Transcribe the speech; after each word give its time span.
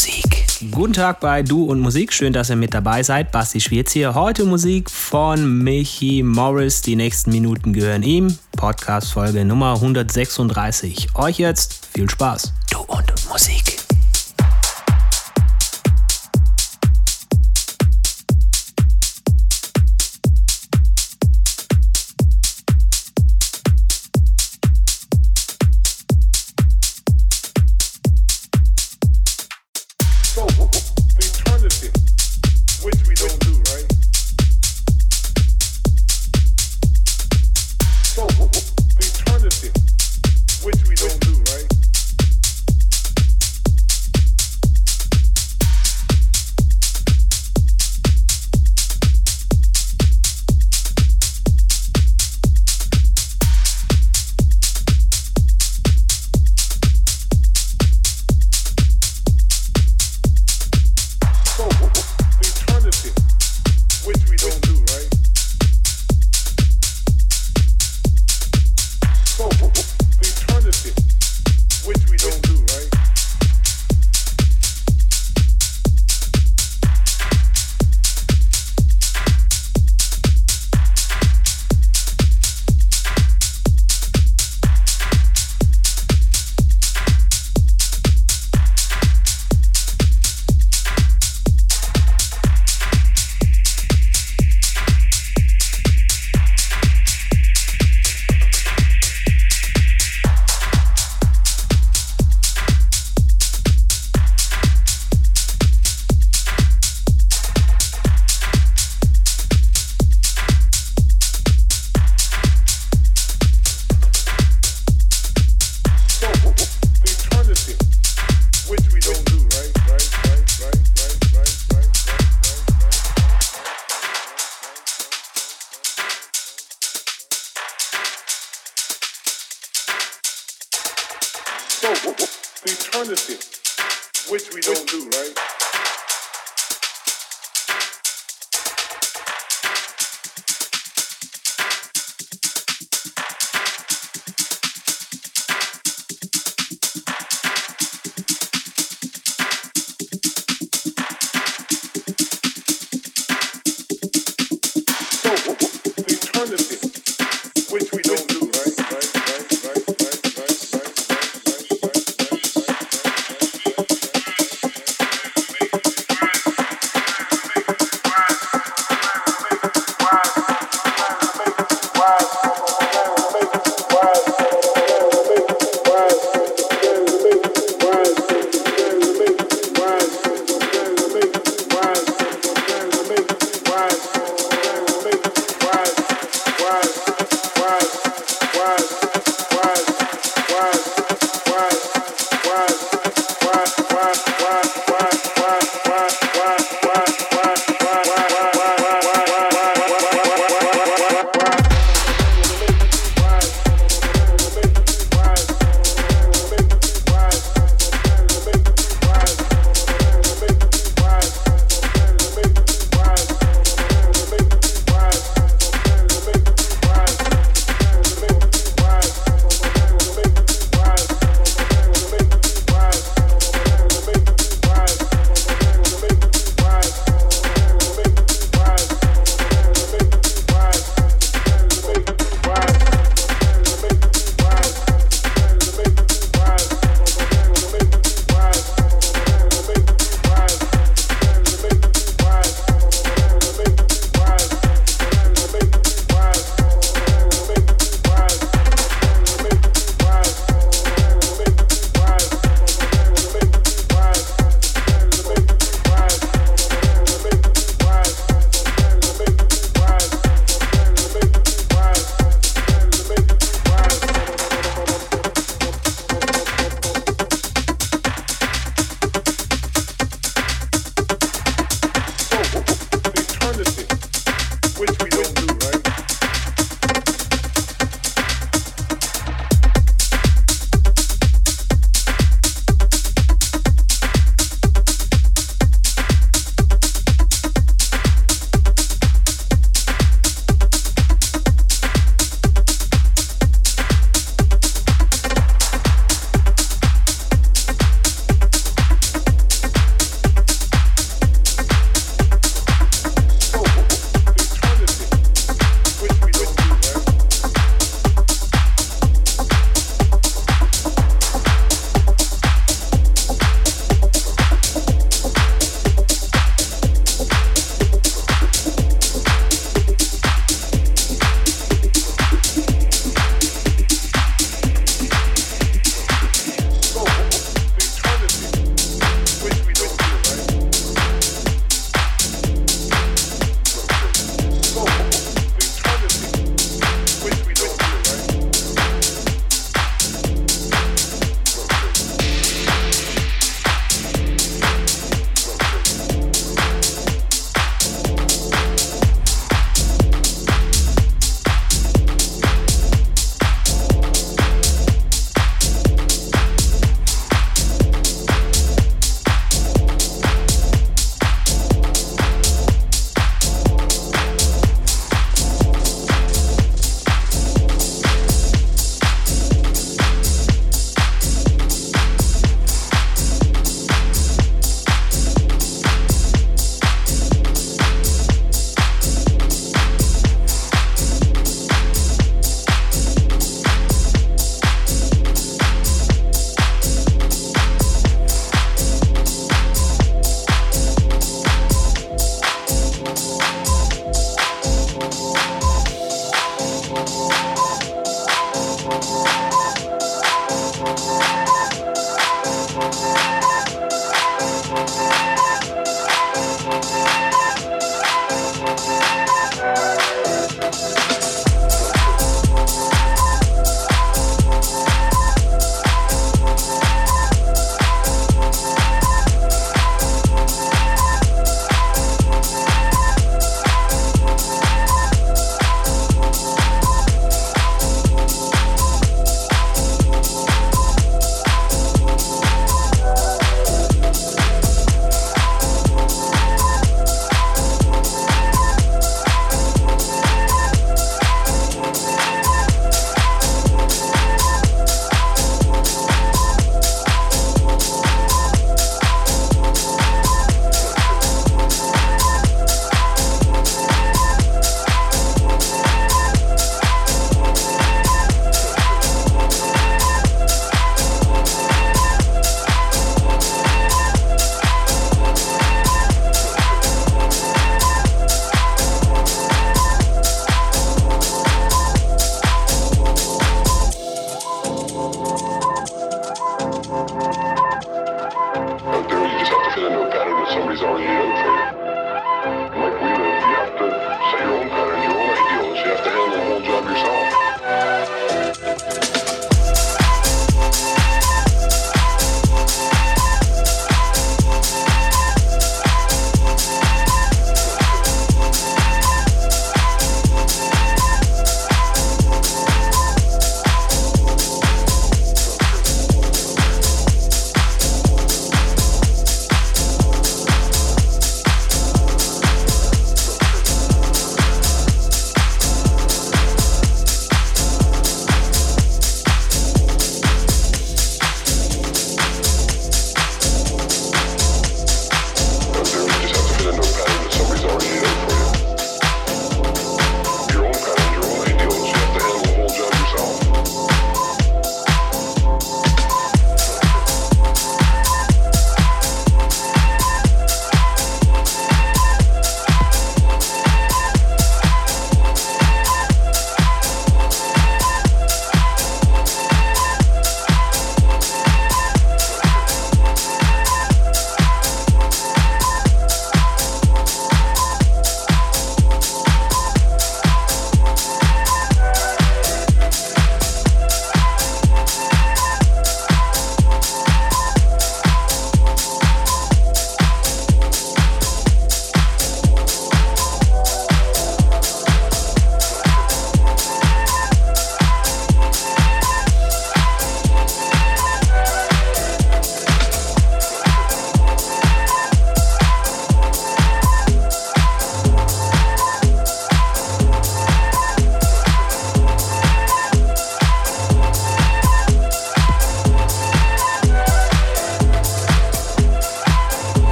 Musik. 0.00 0.46
Guten 0.70 0.94
Tag 0.94 1.20
bei 1.20 1.42
Du 1.42 1.64
und 1.64 1.78
Musik. 1.78 2.10
Schön, 2.14 2.32
dass 2.32 2.48
ihr 2.48 2.56
mit 2.56 2.72
dabei 2.72 3.02
seid. 3.02 3.30
Basti 3.32 3.60
Schwierz 3.60 3.92
hier. 3.92 4.14
Heute 4.14 4.46
Musik 4.46 4.90
von 4.90 5.58
Michi 5.62 6.22
Morris. 6.22 6.80
Die 6.80 6.96
nächsten 6.96 7.30
Minuten 7.30 7.74
gehören 7.74 8.02
ihm. 8.02 8.38
Podcast-Folge 8.56 9.44
Nummer 9.44 9.74
136. 9.74 11.08
Euch 11.16 11.38
jetzt 11.38 11.86
viel 11.92 12.08
Spaß. 12.08 12.50
Du 12.70 12.78
und 12.80 13.12
Musik. 13.28 13.59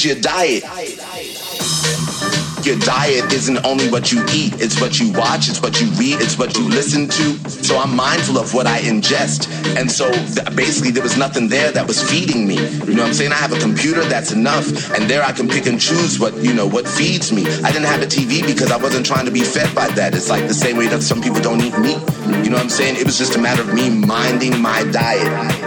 Change 0.00 0.14
your 0.14 0.22
diet. 0.22 0.62
Your 2.64 2.76
diet 2.78 3.32
isn't 3.32 3.64
only 3.64 3.88
what 3.88 4.12
you 4.12 4.22
eat, 4.32 4.60
it's 4.60 4.80
what 4.80 5.00
you 5.00 5.10
watch, 5.12 5.48
it's 5.48 5.62
what 5.62 5.80
you 5.80 5.88
read, 5.92 6.20
it's 6.20 6.38
what 6.38 6.56
you 6.56 6.68
listen 6.68 7.08
to. 7.08 7.38
So 7.48 7.78
I'm 7.78 7.96
mindful 7.96 8.38
of 8.38 8.52
what 8.52 8.66
I 8.66 8.80
ingest. 8.80 9.48
And 9.76 9.90
so 9.90 10.10
th- 10.12 10.54
basically, 10.54 10.90
there 10.90 11.02
was 11.02 11.16
nothing 11.16 11.48
there 11.48 11.72
that 11.72 11.86
was 11.86 12.02
feeding 12.02 12.46
me. 12.46 12.56
You 12.56 12.94
know 12.94 13.02
what 13.02 13.08
I'm 13.08 13.14
saying? 13.14 13.32
I 13.32 13.36
have 13.36 13.52
a 13.52 13.58
computer, 13.58 14.04
that's 14.04 14.32
enough. 14.32 14.66
And 14.92 15.08
there 15.08 15.22
I 15.22 15.32
can 15.32 15.48
pick 15.48 15.66
and 15.66 15.80
choose 15.80 16.20
what, 16.20 16.36
you 16.36 16.52
know, 16.52 16.66
what 16.66 16.86
feeds 16.86 17.32
me. 17.32 17.46
I 17.64 17.72
didn't 17.72 17.88
have 17.88 18.02
a 18.02 18.06
TV 18.06 18.46
because 18.46 18.70
I 18.70 18.76
wasn't 18.76 19.06
trying 19.06 19.24
to 19.24 19.32
be 19.32 19.40
fed 19.40 19.74
by 19.74 19.88
that. 19.88 20.14
It's 20.14 20.28
like 20.28 20.46
the 20.46 20.54
same 20.54 20.76
way 20.76 20.86
that 20.88 21.02
some 21.02 21.22
people 21.22 21.40
don't 21.40 21.60
eat 21.62 21.76
meat. 21.78 21.98
You 22.44 22.50
know 22.50 22.56
what 22.56 22.64
I'm 22.64 22.68
saying? 22.68 22.96
It 22.96 23.06
was 23.06 23.16
just 23.16 23.36
a 23.36 23.38
matter 23.38 23.62
of 23.62 23.72
me 23.74 23.88
minding 23.88 24.60
my 24.60 24.84
diet. 24.92 25.59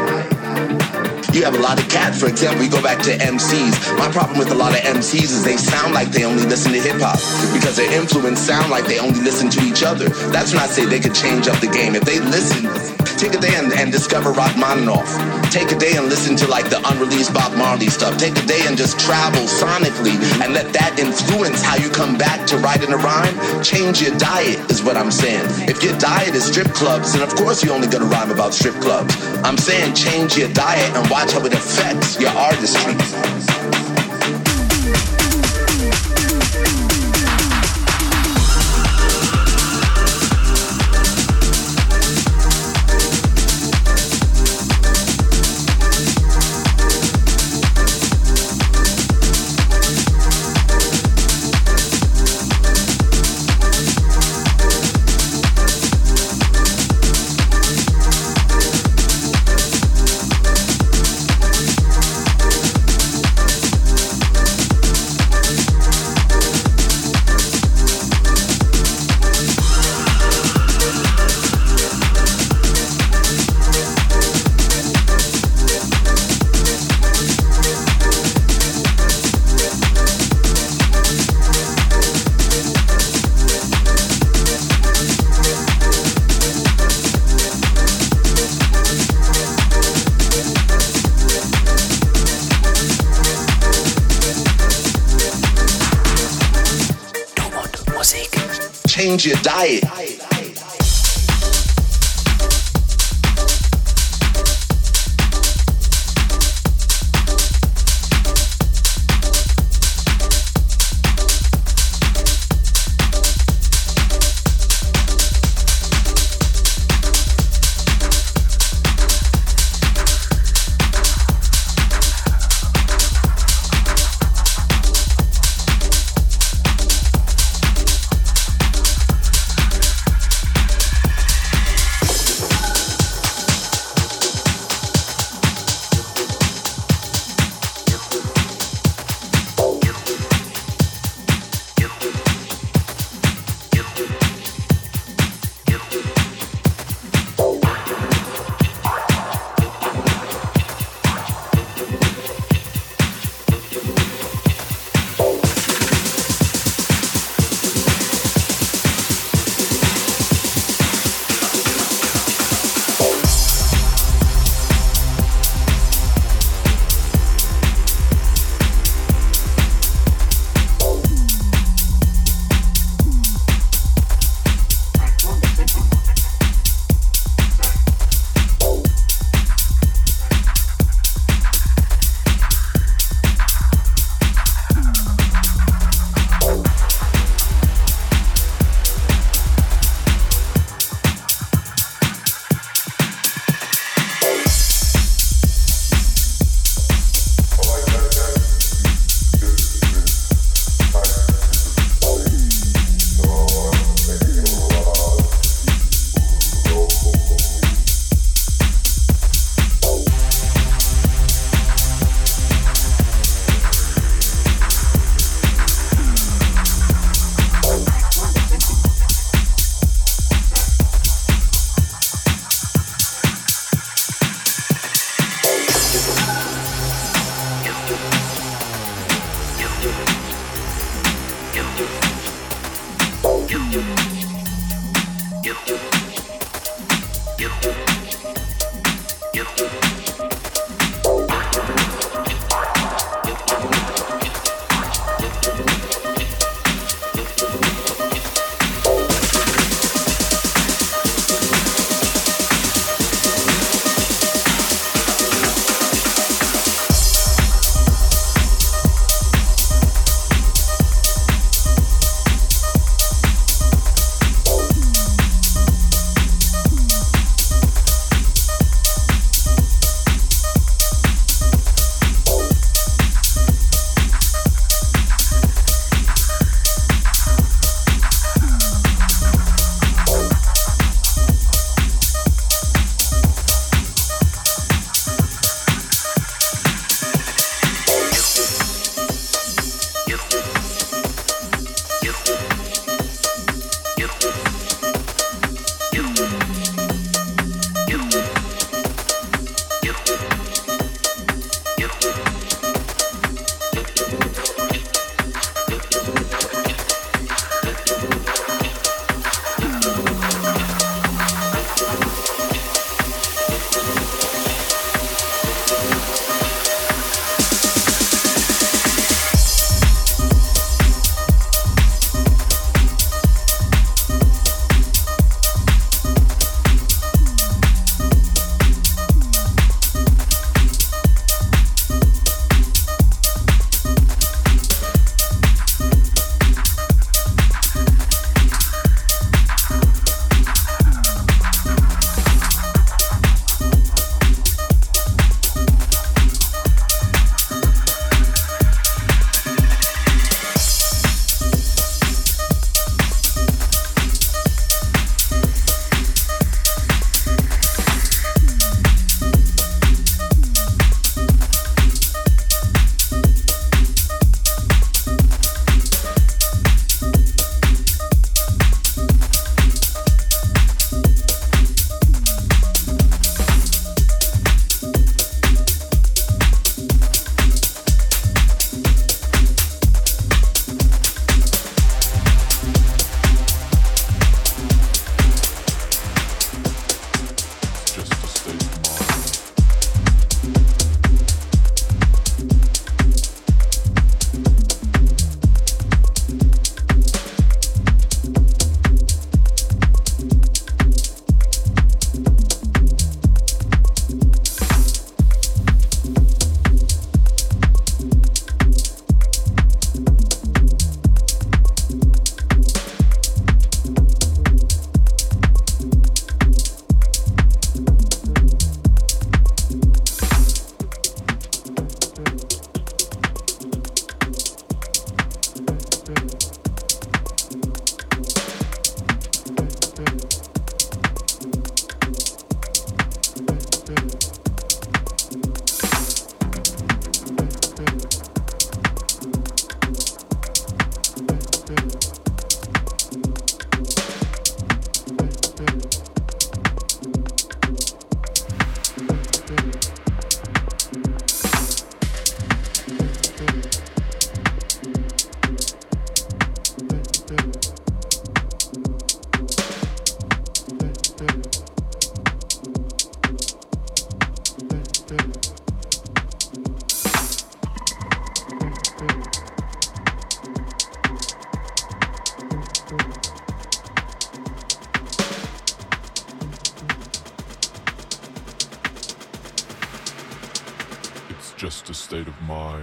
You 1.34 1.44
have 1.46 1.56
a 1.56 1.60
lot 1.60 1.82
of 1.82 1.90
cats, 1.90 2.20
for 2.22 2.28
example, 2.30 2.64
you 2.64 2.70
go 2.70 2.82
back 2.82 3.02
to 3.10 3.18
MCs. 3.18 3.98
My 3.98 4.08
problem 4.12 4.38
with 4.38 4.52
a 4.52 4.56
lot 4.56 4.78
of 4.78 4.86
MCs 4.86 5.34
is 5.34 5.44
they 5.44 5.58
sound 5.58 5.92
like 5.92 6.10
they 6.12 6.26
only 6.26 6.46
listen 6.46 6.72
to 6.74 6.80
hip 6.80 7.02
hop 7.02 7.18
because 7.58 7.76
their 7.76 7.92
influence 7.92 8.40
sound 8.40 8.70
like 8.70 8.86
they 8.86 9.00
only 9.00 9.20
listen 9.20 9.50
to 9.50 9.62
each 9.66 9.82
other. 9.82 10.10
That's 10.30 10.54
when 10.54 10.62
I 10.62 10.68
say 10.68 10.86
they 10.86 11.00
could 11.00 11.16
change 11.16 11.48
up 11.48 11.58
the 11.60 11.74
game. 11.74 11.96
If 11.96 12.06
they 12.06 12.20
listen, 12.20 12.70
take 13.18 13.34
a 13.34 13.42
day 13.42 13.50
and, 13.58 13.74
and 13.74 13.92
discover 13.92 14.30
Rachmaninoff. 14.30 15.10
Take 15.50 15.72
a 15.72 15.76
day 15.76 15.98
and 15.98 16.06
listen 16.06 16.36
to 16.38 16.48
like 16.48 16.70
the 16.70 16.78
unreleased 16.86 17.34
Bob 17.34 17.58
Marley 17.58 17.90
stuff. 17.90 18.16
Take 18.20 18.38
a 18.38 18.46
day 18.46 18.62
and 18.70 18.78
just 18.78 19.00
travel 19.00 19.42
sonically 19.50 20.14
and 20.38 20.54
let 20.54 20.72
that 20.74 21.00
influence 21.02 21.66
how 21.66 21.78
you 21.78 21.90
come 21.90 22.16
back 22.16 22.46
to 22.54 22.58
writing 22.58 22.94
a 22.94 22.98
rhyme. 22.98 23.34
Change 23.64 24.06
your 24.06 24.14
diet 24.20 24.62
is 24.70 24.84
what 24.84 24.98
I'm 24.98 25.10
saying. 25.10 25.46
If 25.66 25.82
your 25.82 25.98
diet 25.98 26.36
is 26.36 26.46
strip 26.46 26.70
clubs, 26.78 27.14
then 27.14 27.24
of 27.24 27.34
course 27.34 27.64
you're 27.64 27.74
only 27.74 27.88
gonna 27.88 28.06
rhyme 28.06 28.30
about 28.30 28.54
strip 28.54 28.76
clubs. 28.76 29.18
I'm 29.44 29.58
saying 29.58 29.94
change 29.94 30.38
your 30.38 30.50
diet 30.50 30.96
and 30.96 31.10
watch 31.10 31.34
how 31.34 31.46
it 31.46 31.54
affects 31.54 32.20
your 32.20 32.32
artistry. 32.32 33.53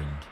Mind. 0.01 0.31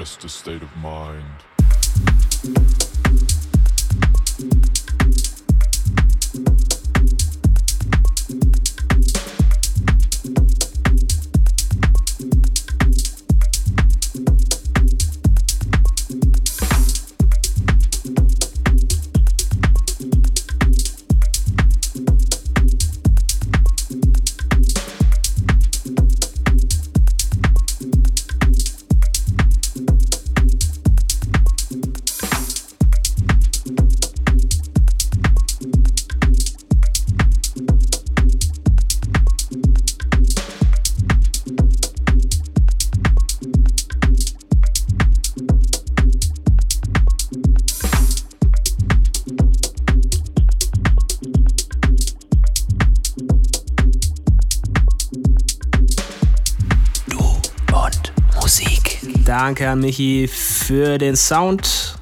Just 0.00 0.24
a 0.24 0.28
state 0.30 0.62
of 0.62 0.76
mind. 0.78 2.89
Danke 59.42 59.70
an 59.70 59.80
Michi 59.80 60.28
für 60.28 60.98
den 60.98 61.16
Sound. 61.16 61.94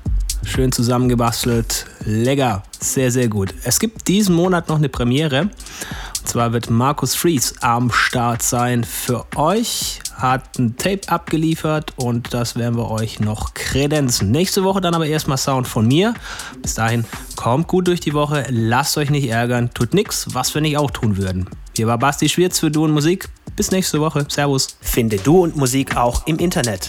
Schön 0.43 0.73
zusammengebastelt. 0.73 1.87
Lecker. 2.05 2.65
Sehr, 2.81 3.13
sehr 3.13 3.29
gut. 3.29 3.55
Es 3.63 3.79
gibt 3.79 4.09
diesen 4.09 4.35
Monat 4.35 4.69
noch 4.69 4.79
eine 4.79 4.89
Premiere. 4.89 5.43
Und 5.43 6.27
zwar 6.27 6.53
wird 6.53 6.69
Markus 6.69 7.15
Fries 7.15 7.55
am 7.61 7.93
Start 7.93 8.43
sein 8.43 8.83
für 8.83 9.25
euch. 9.37 10.01
Hat 10.17 10.59
ein 10.59 10.77
Tape 10.79 11.03
abgeliefert 11.07 11.93
und 11.95 12.35
das 12.35 12.57
werden 12.57 12.77
wir 12.77 12.91
euch 12.91 13.21
noch 13.21 13.55
kredenzen. 13.55 14.33
Nächste 14.33 14.65
Woche 14.65 14.81
dann 14.81 14.97
aber 14.97 15.07
erstmal 15.07 15.39
Sound 15.39 15.69
von 15.69 15.87
mir. 15.87 16.15
Bis 16.61 16.75
dahin 16.75 17.05
kommt 17.37 17.69
gut 17.69 17.87
durch 17.87 18.01
die 18.01 18.15
Woche. 18.15 18.47
Lasst 18.49 18.99
euch 18.99 19.11
nicht 19.11 19.29
ärgern. 19.29 19.71
Tut 19.73 19.95
nix, 19.95 20.27
was 20.33 20.53
wir 20.57 20.61
nicht 20.61 20.77
auch 20.77 20.91
tun 20.91 21.17
würden. 21.17 21.49
Hier 21.77 21.87
war 21.87 21.99
Basti 21.99 22.29
Schwierz 22.29 22.59
für 22.59 22.73
Du 22.73 22.85
und 22.85 22.91
Musik. 22.91 23.29
Bis 23.55 23.71
nächste 23.71 24.01
Woche. 24.01 24.27
Servus. 24.29 24.77
Finde 24.81 25.19
Du 25.19 25.45
und 25.45 25.57
Musik 25.57 25.97
auch 25.97 26.27
im 26.27 26.39
Internet. 26.39 26.89